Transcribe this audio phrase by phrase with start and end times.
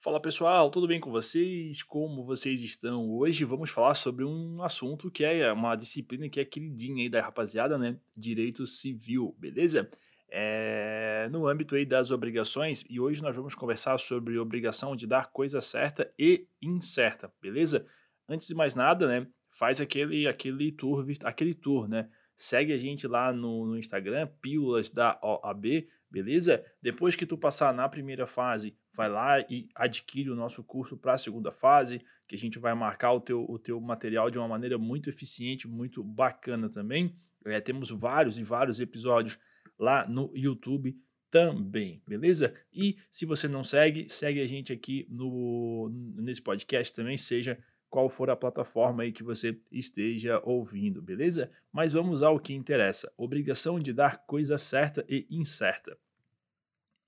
[0.00, 1.82] Fala pessoal, tudo bem com vocês?
[1.82, 3.10] Como vocês estão?
[3.10, 7.20] Hoje vamos falar sobre um assunto que é uma disciplina que é queridinha aí da
[7.20, 7.98] rapaziada, né?
[8.16, 9.90] Direito civil, beleza?
[10.28, 15.32] É, no âmbito aí das obrigações, e hoje nós vamos conversar sobre obrigação de dar
[15.32, 17.84] coisa certa e incerta, beleza?
[18.28, 19.26] Antes de mais nada, né?
[19.50, 22.08] Faz aquele, aquele tour, aquele tour, né?
[22.36, 26.64] Segue a gente lá no, no Instagram, Pílulas da OAB, beleza?
[26.80, 31.14] Depois que tu passar na primeira fase, vai lá e adquire o nosso curso para
[31.14, 34.48] a segunda fase, que a gente vai marcar o teu, o teu material de uma
[34.48, 37.14] maneira muito eficiente, muito bacana também.
[37.46, 39.38] É, temos vários e vários episódios
[39.78, 40.98] lá no YouTube
[41.30, 42.52] também, beleza?
[42.72, 47.56] E se você não segue, segue a gente aqui no, nesse podcast também, seja
[47.88, 51.52] qual for a plataforma aí que você esteja ouvindo, beleza?
[51.72, 55.96] Mas vamos ao que interessa: obrigação de dar coisa certa e incerta.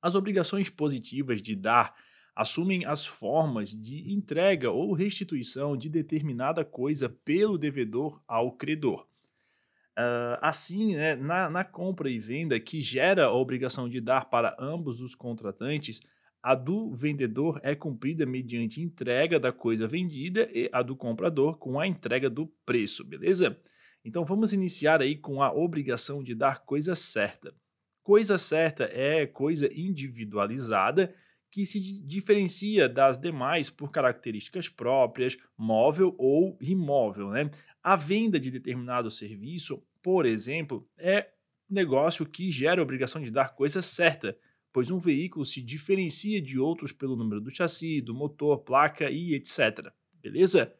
[0.00, 1.94] As obrigações positivas de dar
[2.34, 9.06] assumem as formas de entrega ou restituição de determinada coisa pelo devedor ao credor.
[9.98, 14.56] Uh, assim, né, na, na compra e venda que gera a obrigação de dar para
[14.58, 16.00] ambos os contratantes,
[16.42, 21.78] a do vendedor é cumprida mediante entrega da coisa vendida e a do comprador com
[21.78, 23.60] a entrega do preço, beleza?
[24.02, 27.54] Então vamos iniciar aí com a obrigação de dar coisa certa.
[28.02, 31.14] Coisa certa é coisa individualizada
[31.50, 37.30] que se diferencia das demais por características próprias, móvel ou imóvel.
[37.30, 37.50] Né?
[37.82, 41.28] A venda de determinado serviço, por exemplo, é
[41.68, 44.36] negócio que gera a obrigação de dar coisa certa
[44.72, 49.34] pois um veículo se diferencia de outros pelo número do chassi, do motor, placa e
[49.34, 49.92] etc.
[50.14, 50.72] Beleza?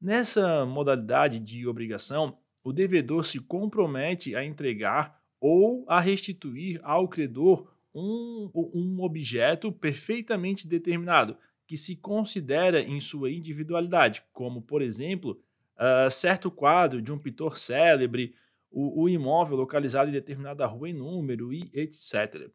[0.00, 7.72] Nessa modalidade de obrigação, o devedor se compromete a entregar ou a restituir ao credor
[7.94, 15.40] um, um objeto perfeitamente determinado, que se considera em sua individualidade, como, por exemplo,
[15.76, 18.34] uh, certo quadro de um pintor célebre,
[18.70, 22.50] o, o imóvel localizado em determinada rua em número e etc.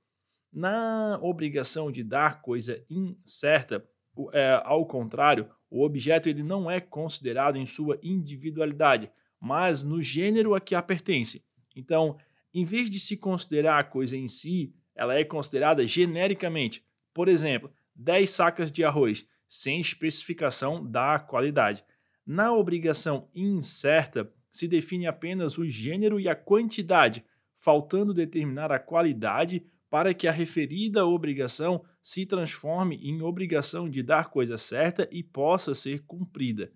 [0.52, 3.86] Na obrigação de dar coisa incerta,
[4.34, 10.56] é, ao contrário, o objeto ele não é considerado em sua individualidade, mas no gênero
[10.56, 11.44] a que a pertence.
[11.76, 12.18] Então,
[12.56, 16.86] em vez de se considerar a coisa em si, ela é considerada genericamente.
[17.14, 21.84] Por exemplo, 10 sacas de arroz, sem especificação da qualidade.
[22.26, 27.26] Na obrigação incerta, se define apenas o gênero e a quantidade,
[27.58, 34.30] faltando determinar a qualidade para que a referida obrigação se transforme em obrigação de dar
[34.30, 36.72] coisa certa e possa ser cumprida.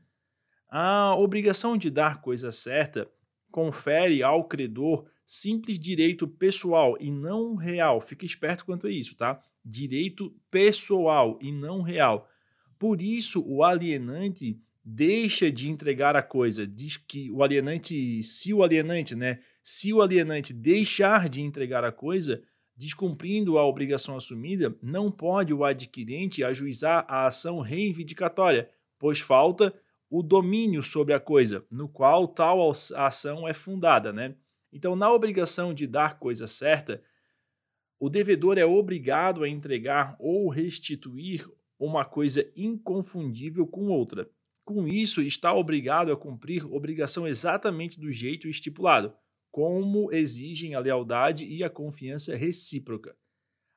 [0.69, 3.09] A obrigação de dar coisa certa
[3.49, 8.01] confere ao credor simples direito pessoal e não real.
[8.01, 9.39] Fique esperto quanto a isso, tá?
[9.63, 12.27] Direito pessoal e não real.
[12.79, 16.65] Por isso, o alienante deixa de entregar a coisa.
[16.65, 19.39] Diz que o alienante, se o alienante, né?
[19.63, 22.41] Se o alienante deixar de entregar a coisa,
[22.79, 29.73] Descumprindo a obrigação assumida, não pode o adquirente ajuizar a ação reivindicatória, pois falta
[30.09, 34.33] o domínio sobre a coisa, no qual tal ação é fundada, né?
[34.71, 37.03] Então, na obrigação de dar coisa certa,
[37.99, 41.45] o devedor é obrigado a entregar ou restituir
[41.77, 44.29] uma coisa inconfundível com outra.
[44.63, 49.13] Com isso, está obrigado a cumprir obrigação exatamente do jeito estipulado
[49.51, 53.15] como exigem a lealdade e a confiança recíproca.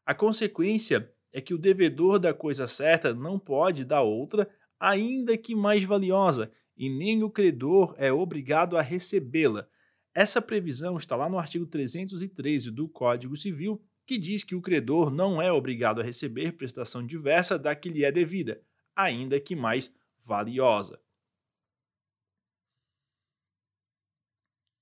[0.04, 4.48] A consequência é que o devedor da coisa certa não pode dar outra,
[4.78, 9.66] ainda que mais valiosa, e nem o credor é obrigado a recebê-la.
[10.14, 15.10] Essa previsão está lá no artigo 313 do Código Civil, que diz que o credor
[15.10, 18.60] não é obrigado a receber prestação diversa da que lhe é devida,
[18.94, 21.00] ainda que mais valiosa.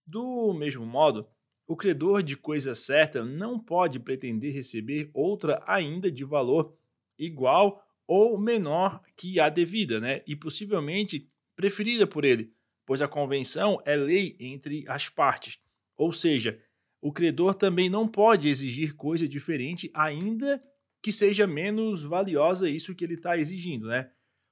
[0.04, 1.28] Do mesmo modo,
[1.64, 6.76] o credor de coisa certa não pode pretender receber outra ainda de valor
[7.16, 10.20] igual ou menor que a devida, né?
[10.26, 12.52] E possivelmente preferida por ele,
[12.90, 15.60] pois a convenção é lei entre as partes.
[15.96, 16.60] Ou seja,
[17.00, 20.60] o credor também não pode exigir coisa diferente, ainda
[21.00, 24.10] que seja menos valiosa isso que ele está exigindo, né?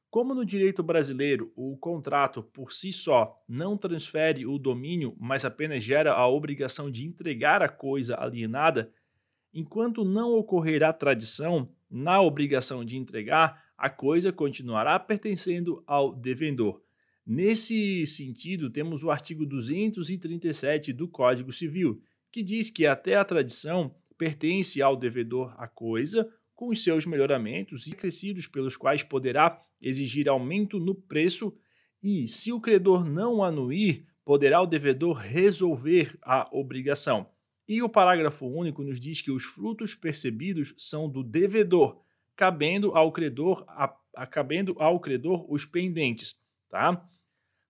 [0.08, 5.82] Como no direito brasileiro o contrato por si só não transfere o domínio, mas apenas
[5.82, 8.92] gera a obrigação de entregar a coisa alienada,
[9.52, 16.80] enquanto não ocorrer a tradição na obrigação de entregar, a coisa continuará pertencendo ao devendor.
[17.30, 22.00] Nesse sentido, temos o artigo 237 do Código Civil,
[22.32, 27.86] que diz que até a tradição pertence ao devedor a coisa com os seus melhoramentos
[27.86, 31.54] e crescidos pelos quais poderá exigir aumento no preço
[32.02, 37.28] e, se o credor não anuir, poderá o devedor resolver a obrigação.
[37.68, 42.00] E o parágrafo único nos diz que os frutos percebidos são do devedor,
[42.34, 46.34] cabendo ao credor, a, a, cabendo ao credor os pendentes,
[46.70, 47.06] tá?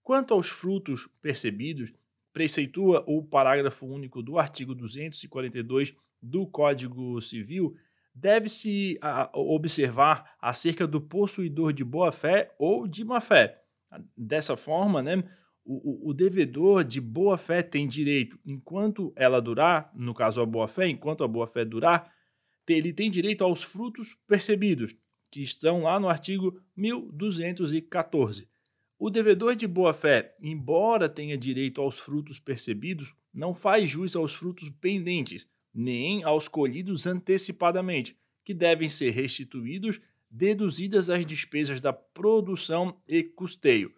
[0.08, 1.92] Quanto aos frutos percebidos,
[2.32, 7.76] preceitua o parágrafo único do artigo 242 do Código Civil,
[8.14, 8.98] deve-se
[9.34, 13.60] observar acerca do possuidor de boa-fé ou de má-fé.
[14.16, 15.22] Dessa forma, né,
[15.62, 21.22] o, o, devedor de boa-fé tem direito, enquanto ela durar, no caso a boa-fé, enquanto
[21.22, 22.10] a boa-fé durar,
[22.66, 24.96] ele tem direito aos frutos percebidos,
[25.30, 28.48] que estão lá no artigo 1214.
[28.98, 34.68] O devedor de boa-fé, embora tenha direito aos frutos percebidos, não faz jus aos frutos
[34.68, 43.22] pendentes, nem aos colhidos antecipadamente, que devem ser restituídos, deduzidas as despesas da produção e
[43.22, 43.94] custeio.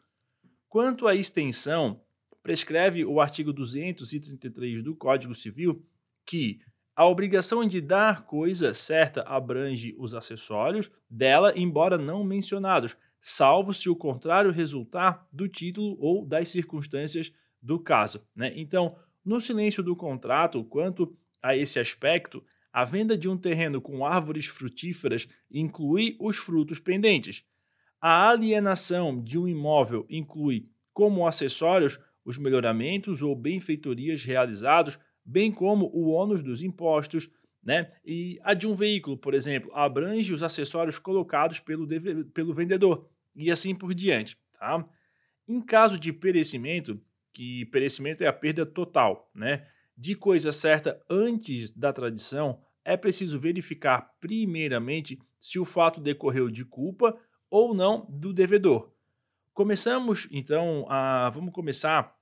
[0.69, 2.03] Quanto à extensão,
[2.43, 5.82] prescreve o artigo 233 do Código Civil
[6.26, 6.61] que
[6.94, 13.88] a obrigação de dar coisa certa abrange os acessórios dela, embora não mencionados, salvo se
[13.88, 17.32] o contrário resultar do título ou das circunstâncias
[17.62, 18.26] do caso.
[18.34, 18.52] Né?
[18.56, 24.06] Então, no silêncio do contrato, quanto a esse aspecto, a venda de um terreno com
[24.06, 27.44] árvores frutíferas inclui os frutos pendentes.
[28.00, 35.90] A alienação de um imóvel inclui, como acessórios, os melhoramentos ou benfeitorias realizados, bem como
[35.93, 37.31] o ônus dos impostos,
[37.62, 37.93] né?
[38.05, 41.87] E a de um veículo, por exemplo, abrange os acessórios colocados pelo,
[42.33, 44.89] pelo vendedor e assim por diante, tá?
[45.47, 47.01] Em caso de perecimento,
[47.33, 49.67] que perecimento é a perda total, né?
[50.01, 56.65] de coisa certa antes da tradição, é preciso verificar primeiramente se o fato decorreu de
[56.65, 57.21] culpa
[57.51, 58.91] ou não do devedor.
[59.53, 62.17] Começamos então a vamos começar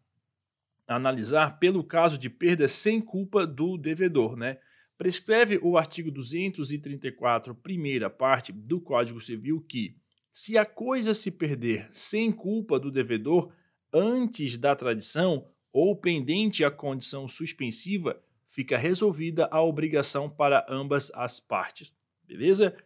[0.88, 4.58] a analisar pelo caso de perda sem culpa do devedor, né?
[4.98, 9.96] Prescreve o artigo 234, primeira parte do Código Civil que
[10.32, 13.52] se a coisa se perder sem culpa do devedor
[13.92, 21.38] antes da tradição, ou pendente a condição suspensiva, fica resolvida a obrigação para ambas as
[21.38, 21.92] partes.
[22.26, 22.76] Beleza?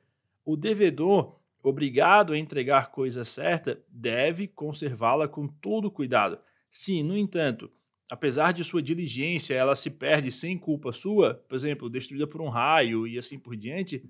[0.44, 6.38] O devedor, obrigado a entregar coisa certa, deve conservá-la com todo cuidado.
[6.70, 7.70] Se, no entanto,
[8.12, 12.50] apesar de sua diligência, ela se perde sem culpa sua, por exemplo, destruída por um
[12.50, 14.04] raio e assim por diante,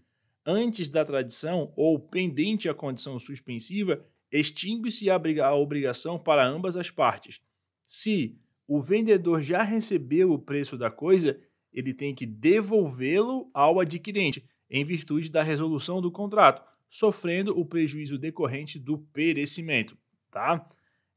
[0.45, 7.41] antes da tradição ou pendente a condição suspensiva, extingue-se a obrigação para ambas as partes.
[7.87, 11.41] Se o vendedor já recebeu o preço da coisa,
[11.73, 16.61] ele tem que devolvê-lo ao adquirente, em virtude da resolução do contrato,
[16.91, 19.97] sofrendo o prejuízo decorrente do perecimento,
[20.29, 20.69] tá?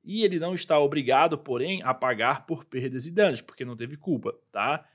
[0.05, 3.97] E ele não está obrigado, porém, a pagar por perdas e danos, porque não teve
[3.97, 4.85] culpa, tá?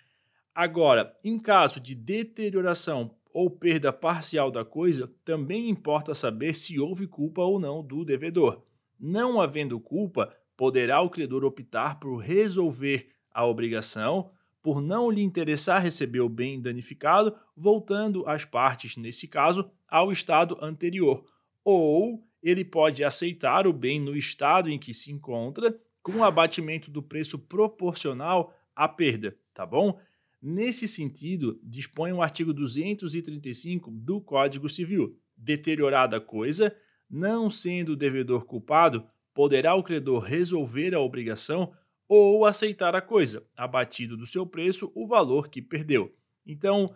[0.55, 7.09] Agora, em caso de deterioração ou perda parcial da coisa, também importa saber se houve
[7.09, 8.63] culpa ou não do devedor.
[8.99, 14.31] Não havendo culpa, poderá o credor optar por resolver a obrigação,
[14.63, 20.57] por não lhe interessar receber o bem danificado, voltando as partes, nesse caso, ao estado
[20.61, 21.25] anterior.
[21.65, 26.91] Ou ele pode aceitar o bem no estado em que se encontra, com o abatimento
[26.91, 29.99] do preço proporcional à perda, tá bom?
[30.41, 35.19] Nesse sentido, dispõe o artigo 235 do Código Civil.
[35.37, 36.75] Deteriorada a coisa,
[37.09, 41.73] não sendo o devedor culpado, poderá o credor resolver a obrigação
[42.09, 46.15] ou aceitar a coisa, abatido do seu preço o valor que perdeu.
[46.45, 46.95] Então,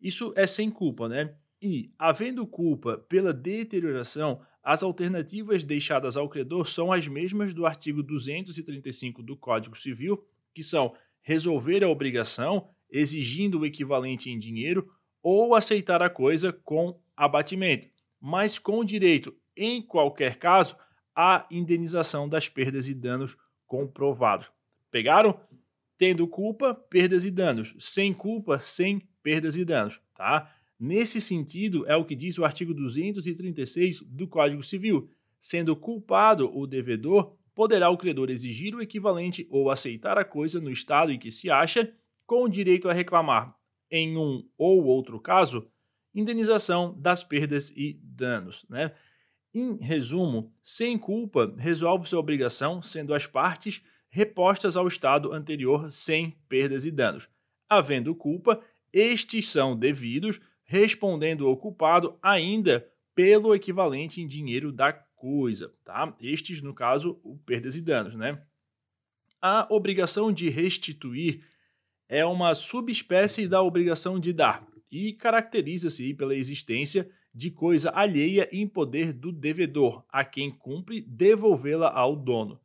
[0.00, 1.34] isso é sem culpa, né?
[1.60, 8.02] E, havendo culpa pela deterioração, as alternativas deixadas ao credor são as mesmas do artigo
[8.02, 10.92] 235 do Código Civil, que são
[11.22, 14.92] resolver a obrigação, exigindo o equivalente em dinheiro,
[15.22, 17.86] ou aceitar a coisa com abatimento,
[18.20, 20.76] mas com direito, em qualquer caso,
[21.14, 23.36] a indenização das perdas e danos
[23.68, 24.50] comprovados.
[24.90, 25.38] Pegaram?
[25.96, 27.72] Tendo culpa, perdas e danos.
[27.78, 30.52] Sem culpa, sem perdas e danos, tá?
[30.78, 35.08] Nesse sentido, é o que diz o artigo 236 do Código Civil.
[35.38, 40.70] Sendo culpado o devedor, poderá o credor exigir o equivalente ou aceitar a coisa no
[40.70, 41.92] estado em que se acha,
[42.26, 43.56] com o direito a reclamar,
[43.90, 45.66] em um ou outro caso,
[46.14, 48.92] indenização das perdas e danos, né?
[49.54, 56.36] Em resumo, sem culpa, resolve sua obrigação, sendo as partes repostas ao estado anterior sem
[56.48, 57.28] perdas e danos.
[57.68, 58.60] Havendo culpa,
[58.92, 66.14] estes são devidos, respondendo o culpado ainda pelo equivalente em dinheiro da coisa, tá?
[66.20, 68.42] Estes, no caso, o perdas e danos, né?
[69.40, 71.42] A obrigação de restituir
[72.08, 78.66] é uma subespécie da obrigação de dar e caracteriza-se pela existência de coisa alheia em
[78.66, 82.60] poder do devedor, a quem cumpre devolvê-la ao dono.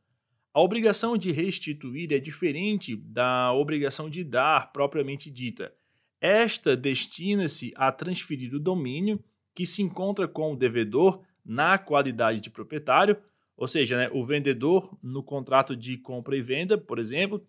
[0.54, 5.74] A obrigação de restituir é diferente da obrigação de dar propriamente dita.
[6.22, 9.20] Esta destina-se a transferir o domínio
[9.56, 13.18] que se encontra com o devedor na qualidade de proprietário,
[13.58, 17.44] ou seja, né, o vendedor no contrato de compra e venda, por exemplo,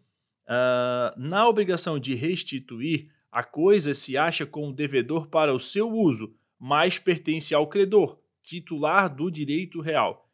[0.45, 5.91] uh, na obrigação de restituir a coisa se acha com o devedor para o seu
[5.91, 10.31] uso, mas pertence ao credor, titular do direito real.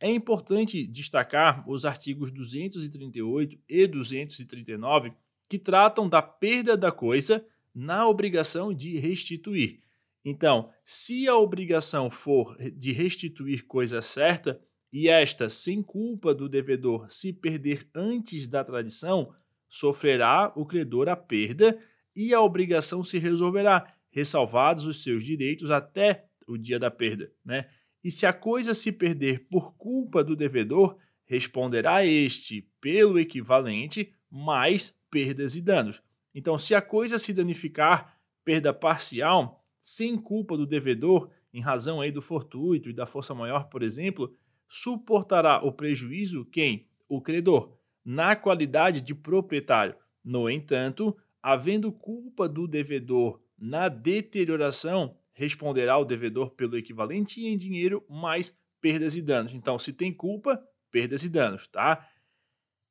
[0.00, 5.12] É importante destacar os artigos 238 e 239
[5.48, 7.44] que tratam da perda da coisa
[7.78, 9.80] na obrigação de restituir.
[10.24, 14.60] Então, se a obrigação for de restituir coisa certa
[14.92, 19.32] e esta, sem culpa do devedor, se perder antes da tradição,
[19.68, 21.78] sofrerá o credor a perda
[22.16, 27.30] e a obrigação se resolverá, ressalvados os seus direitos até o dia da perda.
[27.44, 27.68] Né?
[28.02, 34.98] E se a coisa se perder por culpa do devedor, responderá este pelo equivalente mais
[35.08, 36.02] perdas e danos.
[36.34, 42.12] Então, se a coisa se danificar, perda parcial, sem culpa do devedor, em razão aí
[42.12, 44.34] do fortuito e da força maior, por exemplo,
[44.68, 46.86] suportará o prejuízo quem?
[47.08, 49.96] O credor, na qualidade de proprietário.
[50.22, 58.04] No entanto, havendo culpa do devedor na deterioração, responderá o devedor pelo equivalente em dinheiro
[58.08, 59.54] mais perdas e danos.
[59.54, 62.08] Então, se tem culpa, perdas e danos, tá?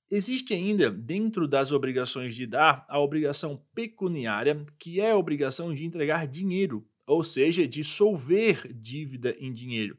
[0.09, 5.85] Existe ainda, dentro das obrigações de dar, a obrigação pecuniária, que é a obrigação de
[5.85, 9.97] entregar dinheiro, ou seja, de solver dívida em dinheiro.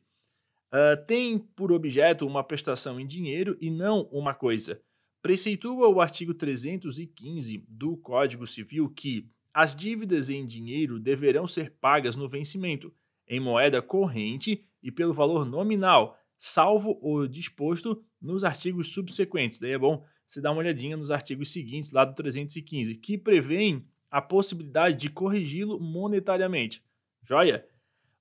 [0.69, 4.81] Uh, tem por objeto uma prestação em dinheiro e não uma coisa.
[5.21, 12.17] Preceitua o artigo 315 do Código Civil que as dívidas em dinheiro deverão ser pagas
[12.17, 12.95] no vencimento,
[13.27, 19.59] em moeda corrente e pelo valor nominal, salvo o disposto nos artigos subsequentes.
[19.59, 23.87] Daí é bom você dar uma olhadinha nos artigos seguintes, lá do 315, que prevêem
[24.11, 26.83] a possibilidade de corrigi-lo monetariamente.
[27.23, 27.67] Joia?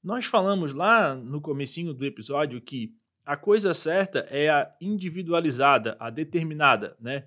[0.03, 6.09] Nós falamos lá no comecinho do episódio que a coisa certa é a individualizada, a
[6.09, 7.25] determinada, né?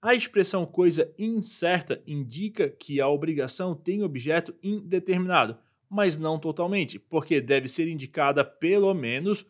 [0.00, 5.58] A expressão coisa incerta indica que a obrigação tem objeto indeterminado,
[5.90, 9.44] mas não totalmente, porque deve ser indicada pelo menos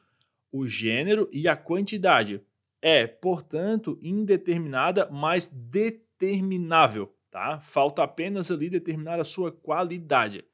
[0.51, 2.41] o gênero e a quantidade.
[2.83, 7.61] É, portanto, indeterminada, mas determinável, tá?
[7.61, 10.45] Falta apenas ali determinar a sua qualidade.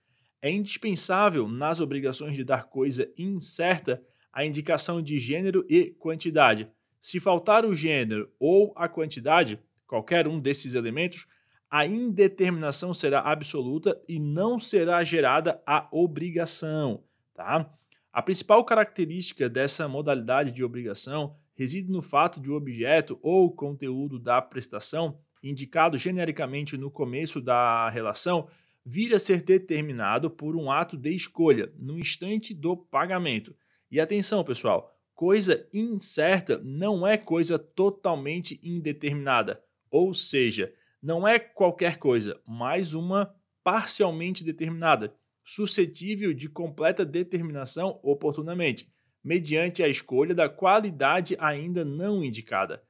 [0.43, 4.03] É indispensável nas obrigações de dar coisa incerta
[4.33, 6.69] a indicação de gênero e quantidade.
[7.01, 11.27] Se faltar o gênero ou a quantidade, qualquer um desses elementos,
[11.71, 17.03] a indeterminação será absoluta e não será gerada a obrigação,
[17.35, 17.73] tá?
[18.13, 24.19] A principal característica dessa modalidade de obrigação reside no fato de o objeto ou conteúdo
[24.19, 28.49] da prestação, indicado genericamente no começo da relação,
[28.85, 33.57] vir a ser determinado por um ato de escolha no instante do pagamento.
[33.91, 39.61] E atenção, pessoal, coisa incerta não é coisa totalmente indeterminada,
[39.91, 40.73] ou seja,
[41.03, 43.35] não é qualquer coisa, mas uma
[43.65, 48.89] parcialmente determinada suscetível de completa determinação oportunamente,
[49.27, 52.81] mediante a escolha da qualidade ainda não indicada.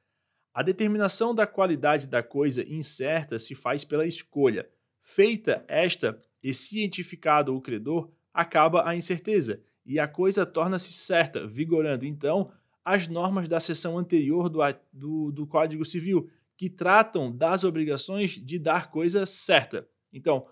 [0.53, 4.69] A determinação da qualidade da coisa incerta se faz pela escolha.
[5.01, 12.05] Feita esta e cientificado o credor, acaba a incerteza e a coisa torna-se certa, vigorando
[12.05, 12.51] então
[12.85, 14.59] as normas da seção anterior do,
[14.93, 19.89] do, do Código Civil, que tratam das obrigações de dar coisa certa.
[20.13, 20.45] Então,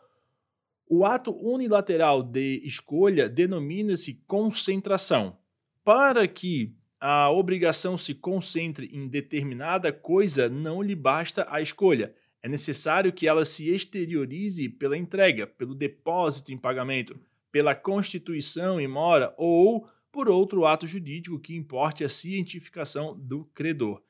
[0.90, 5.38] o ato unilateral de escolha denomina-se concentração.
[5.86, 12.12] Para que a obrigação se concentre em determinada coisa, não lhe basta a escolha.
[12.42, 17.20] É necessário que ela se exteriorize pela entrega, pelo depósito em pagamento,
[17.52, 24.02] pela constituição em mora ou por outro ato jurídico que importe a cientificação do credor.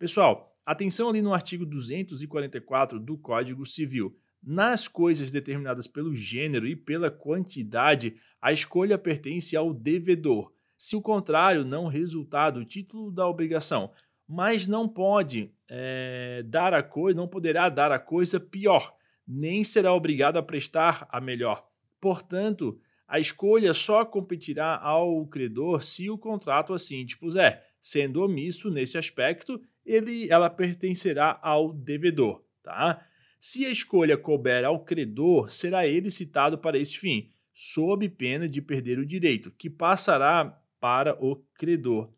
[0.00, 4.18] Pessoal, atenção ali no artigo 244 do Código Civil.
[4.42, 10.52] Nas coisas determinadas pelo gênero e pela quantidade, a escolha pertence ao devedor.
[10.80, 13.92] Se o contrário não resultar do título da obrigação,
[14.26, 18.96] mas não pode é, dar a coisa, não poderá dar a coisa pior,
[19.28, 21.68] nem será obrigado a prestar a melhor.
[22.00, 27.62] Portanto, a escolha só competirá ao credor se o contrato assim dispuser.
[27.78, 32.42] Sendo omisso nesse aspecto, ele, ela pertencerá ao devedor.
[32.62, 33.06] Tá?
[33.38, 38.62] Se a escolha couber ao credor, será ele citado para esse fim, sob pena de
[38.62, 42.10] perder o direito, que passará para o credor.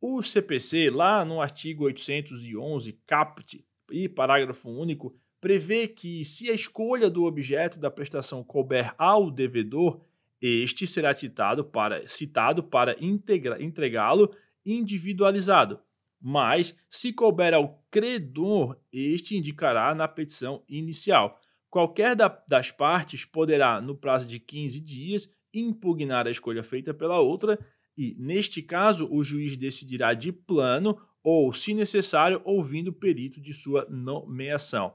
[0.00, 7.08] O CPC, lá no artigo 811, caput e parágrafo único, prevê que, se a escolha
[7.08, 10.00] do objeto da prestação couber ao devedor,
[10.40, 14.34] este será citado para, citado para entregá-lo
[14.66, 15.80] individualizado.
[16.20, 21.40] Mas, se couber ao credor, este indicará na petição inicial.
[21.68, 27.18] Qualquer da, das partes poderá, no prazo de 15 dias, impugnar a escolha feita pela
[27.20, 27.58] outra
[27.96, 33.52] e, neste caso, o juiz decidirá de plano ou, se necessário, ouvindo o perito de
[33.52, 34.94] sua nomeação.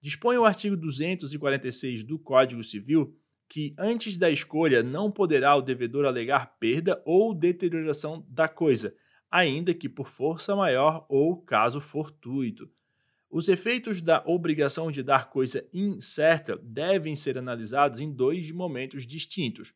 [0.00, 3.16] Dispõe o artigo 246 do Código Civil
[3.48, 8.94] que, antes da escolha, não poderá o devedor alegar perda ou deterioração da coisa,
[9.30, 12.68] ainda que por força maior ou caso fortuito.
[13.30, 19.74] Os efeitos da obrigação de dar coisa incerta devem ser analisados em dois momentos distintos: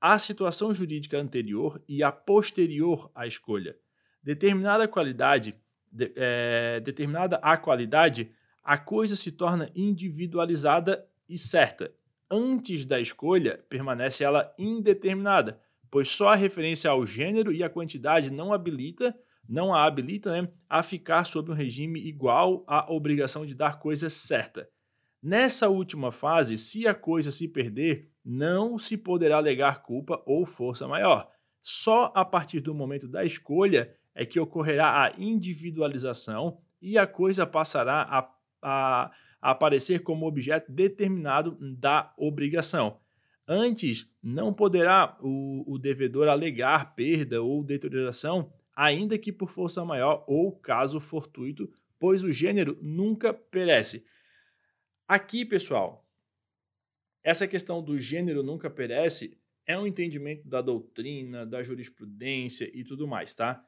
[0.00, 3.76] a situação jurídica anterior e a posterior à escolha.
[4.22, 5.54] Determinada qualidade,
[5.90, 8.30] de, é, determinada a qualidade,
[8.62, 11.92] a coisa se torna individualizada e certa.
[12.30, 15.60] Antes da escolha, permanece ela indeterminada,
[15.90, 19.16] pois só a referência ao gênero e à quantidade não habilita,
[19.48, 24.10] não a habilita né, a ficar sob um regime igual à obrigação de dar coisa
[24.10, 24.68] certa.
[25.22, 30.88] Nessa última fase, se a coisa se perder, não se poderá alegar culpa ou força
[30.88, 31.30] maior.
[31.60, 37.46] Só a partir do momento da escolha é que ocorrerá a individualização e a coisa
[37.46, 38.28] passará a,
[38.60, 42.98] a, a aparecer como objeto determinado da obrigação.
[43.46, 50.24] Antes, não poderá o, o devedor alegar perda ou deterioração, ainda que por força maior
[50.26, 54.04] ou caso fortuito, pois o gênero nunca perece.
[55.06, 56.05] Aqui, pessoal,
[57.26, 59.36] essa questão do gênero nunca perece
[59.66, 63.66] é um entendimento da doutrina, da jurisprudência e tudo mais, tá?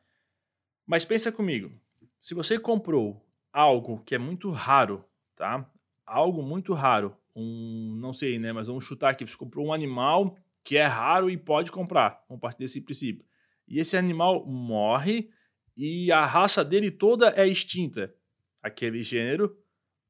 [0.87, 1.73] Mas pensa comigo,
[2.21, 3.21] se você comprou
[3.53, 5.69] algo que é muito raro, tá?
[6.07, 10.37] Algo muito raro, um, não sei, né, mas vamos chutar aqui, você comprou um animal
[10.63, 13.27] que é raro e pode comprar, vamos partir desse princípio.
[13.67, 15.31] E esse animal morre
[15.77, 18.15] e a raça dele toda é extinta.
[18.63, 19.59] Aquele gênero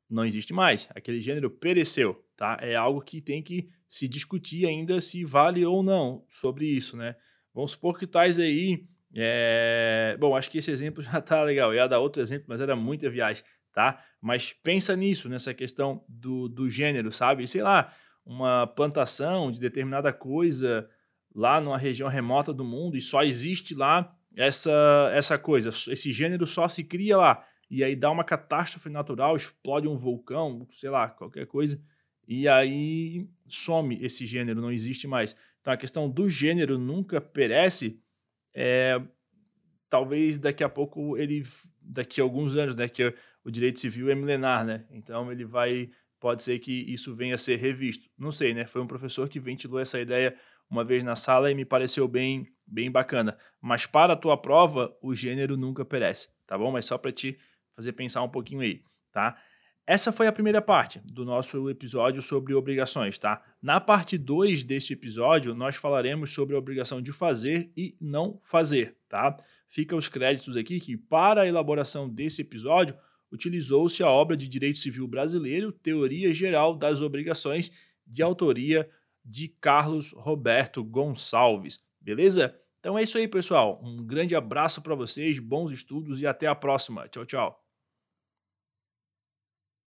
[0.09, 2.57] não existe mais, aquele gênero pereceu tá?
[2.63, 7.17] É algo que tem que se discutir ainda se vale ou não sobre isso, né?
[7.53, 8.87] Vamos supor que tais aí.
[9.15, 10.17] É...
[10.21, 11.71] Bom, acho que esse exemplo já tá legal.
[11.71, 13.43] Eu ia dar outro exemplo, mas era muita viagem,
[13.75, 14.03] tá?
[14.21, 17.47] Mas pensa nisso, nessa questão do, do gênero, sabe?
[17.49, 17.93] Sei lá,
[18.25, 20.89] uma plantação de determinada coisa
[21.35, 25.71] lá numa região remota do mundo e só existe lá essa, essa coisa.
[25.71, 27.45] Esse gênero só se cria lá.
[27.71, 31.81] E aí dá uma catástrofe natural, explode um vulcão, sei lá, qualquer coisa
[32.29, 35.35] e aí some esse gênero, não existe mais.
[35.63, 37.99] Então a questão do gênero nunca perece,
[38.55, 39.01] é,
[39.89, 41.43] talvez daqui a pouco ele,
[41.81, 44.85] daqui a alguns anos, né, que o direito civil é milenar, né?
[44.91, 48.11] Então ele vai, pode ser que isso venha a ser revisto.
[48.19, 48.67] Não sei, né?
[48.67, 50.37] Foi um professor que ventilou essa ideia
[50.69, 53.39] uma vez na sala e me pareceu bem, bem bacana.
[53.59, 56.71] Mas para a tua prova, o gênero nunca perece, tá bom?
[56.71, 57.39] Mas só para te
[57.79, 59.41] fazer pensar um pouquinho aí, tá?
[59.87, 63.41] Essa foi a primeira parte do nosso episódio sobre obrigações, tá?
[63.63, 68.97] Na parte 2 deste episódio, nós falaremos sobre a obrigação de fazer e não fazer,
[69.09, 69.37] tá?
[69.69, 72.97] Fica os créditos aqui que, para a elaboração desse episódio,
[73.31, 77.71] utilizou-se a obra de Direito Civil Brasileiro, Teoria Geral das Obrigações,
[78.05, 78.91] de autoria
[79.25, 82.59] de Carlos Roberto Gonçalves, beleza?
[82.81, 83.81] Então é isso aí, pessoal.
[83.85, 87.07] Um grande abraço para vocês, bons estudos e até a próxima.
[87.07, 87.68] Tchau, tchau.